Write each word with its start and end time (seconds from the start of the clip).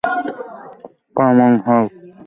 Come 1.17 1.37
on, 1.45 1.53
Hulk! 1.65 1.89